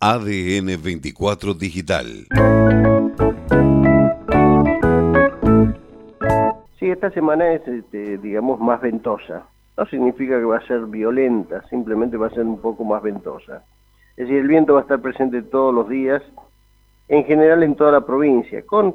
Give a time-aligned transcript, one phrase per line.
[0.00, 2.28] ADN 24 Digital.
[6.78, 9.48] Sí, esta semana es, este, digamos, más ventosa.
[9.76, 13.64] No significa que va a ser violenta, simplemente va a ser un poco más ventosa.
[14.16, 16.22] Es decir, el viento va a estar presente todos los días,
[17.08, 18.94] en general en toda la provincia, con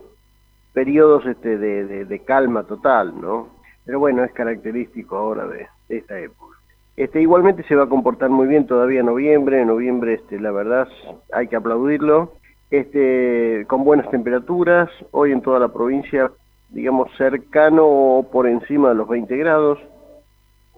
[0.71, 3.49] periodos este, de, calma total, ¿no?
[3.83, 6.52] Pero bueno, es característico ahora de esta época.
[6.95, 10.51] Este, igualmente se va a comportar muy bien todavía en noviembre, en noviembre este, la
[10.51, 10.87] verdad
[11.31, 12.33] hay que aplaudirlo,
[12.69, 16.31] este, con buenas temperaturas, hoy en toda la provincia,
[16.69, 19.79] digamos cercano o por encima de los 20 grados,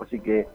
[0.02, 0.48] así que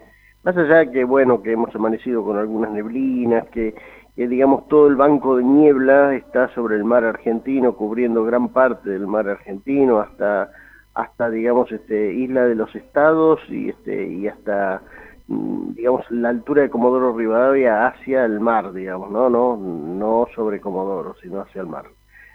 [0.44, 3.74] más allá que bueno, que hemos amanecido con algunas neblinas, que,
[4.16, 9.06] digamos todo el banco de niebla está sobre el mar argentino, cubriendo gran parte del
[9.06, 10.50] mar argentino, hasta,
[10.94, 14.82] hasta digamos, este, Isla de los Estados y, este, y hasta
[15.30, 19.30] digamos, la altura de Comodoro Rivadavia hacia el mar, digamos, ¿no?
[19.30, 21.84] No, no sobre Comodoro, sino hacia el mar.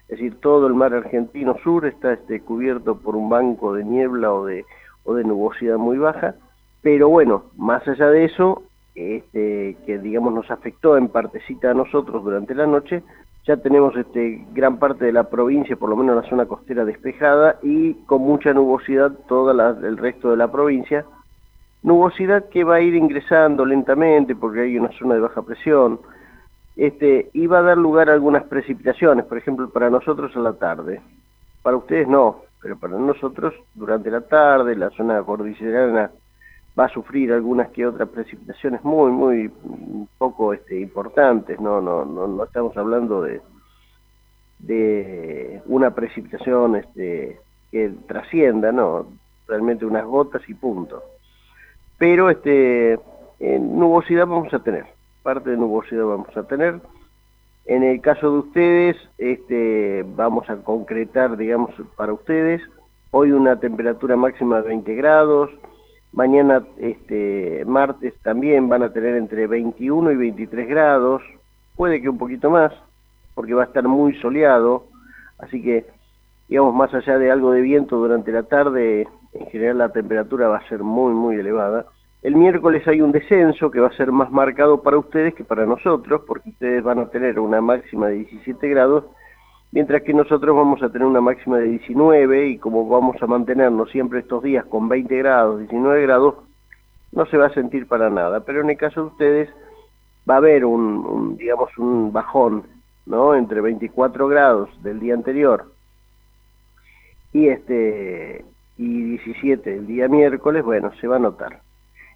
[0.07, 4.31] Es decir, todo el mar argentino sur está este, cubierto por un banco de niebla
[4.31, 4.65] o de,
[5.03, 6.35] o de nubosidad muy baja,
[6.81, 12.23] pero bueno, más allá de eso, este, que digamos nos afectó en partecita a nosotros
[12.23, 13.03] durante la noche,
[13.45, 17.59] ya tenemos este, gran parte de la provincia, por lo menos la zona costera despejada
[17.61, 21.05] y con mucha nubosidad todo el resto de la provincia,
[21.85, 25.99] nubosidad que va a ir ingresando lentamente porque hay una zona de baja presión,
[26.75, 30.53] este, y va a dar lugar a algunas precipitaciones, por ejemplo, para nosotros a la
[30.53, 30.99] tarde.
[31.61, 36.09] Para ustedes no, pero para nosotros durante la tarde la zona cordillerana
[36.77, 39.51] va a sufrir algunas que otras precipitaciones muy, muy
[40.17, 43.41] poco este, importantes, no, no, no, no estamos hablando de,
[44.57, 47.39] de una precipitación este,
[47.71, 49.05] que trascienda, no,
[49.47, 51.03] realmente unas gotas y punto
[51.97, 52.99] pero este,
[53.39, 54.85] nubosidad vamos a tener,
[55.23, 56.79] parte de nubosidad vamos a tener.
[57.65, 62.61] En el caso de ustedes, este, vamos a concretar, digamos, para ustedes,
[63.09, 65.49] hoy una temperatura máxima de 20 grados,
[66.13, 71.23] mañana, este, martes también van a tener entre 21 y 23 grados,
[71.75, 72.71] puede que un poquito más,
[73.33, 74.85] porque va a estar muy soleado,
[75.39, 75.85] así que,
[76.47, 80.57] digamos, más allá de algo de viento durante la tarde, en general la temperatura va
[80.57, 81.85] a ser muy, muy elevada.
[82.21, 85.65] El miércoles hay un descenso que va a ser más marcado para ustedes que para
[85.65, 89.05] nosotros, porque ustedes van a tener una máxima de 17 grados,
[89.71, 93.91] mientras que nosotros vamos a tener una máxima de 19 y como vamos a mantenernos
[93.91, 96.35] siempre estos días con 20 grados, 19 grados,
[97.11, 98.39] no se va a sentir para nada.
[98.41, 99.49] Pero en el caso de ustedes
[100.29, 102.63] va a haber un, digamos, un bajón,
[103.05, 103.35] ¿no?
[103.35, 105.74] Entre 24 grados del día anterior
[107.35, 108.45] y este
[108.77, 111.59] y 17 el día miércoles, bueno, se va a notar.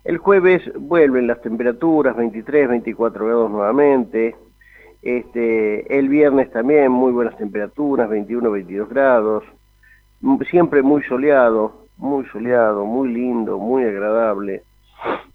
[0.06, 4.38] El jueves vuelven las temperaturas, 23, 24 grados nuevamente.
[5.02, 9.44] Este, el viernes también muy buenas temperaturas, 21, 22 grados.
[10.50, 14.64] Siempre muy soleado, muy soleado, muy lindo, muy agradable.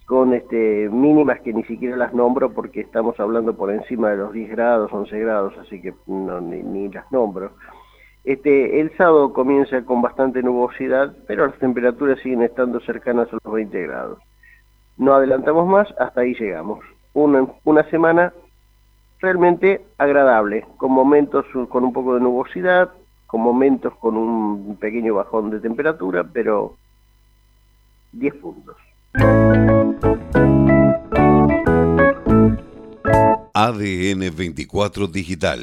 [0.07, 4.33] Con este, mínimas que ni siquiera las nombro porque estamos hablando por encima de los
[4.33, 7.51] 10 grados, 11 grados, así que no, ni, ni las nombro.
[8.25, 13.53] Este, el sábado comienza con bastante nubosidad, pero las temperaturas siguen estando cercanas a los
[13.53, 14.19] 20 grados.
[14.97, 16.83] No adelantamos más, hasta ahí llegamos.
[17.13, 18.33] Una, una semana
[19.19, 22.89] realmente agradable, con momentos con un poco de nubosidad,
[23.27, 26.75] con momentos con un pequeño bajón de temperatura, pero
[28.11, 28.75] 10 puntos.
[33.53, 35.59] ADN 24 Digital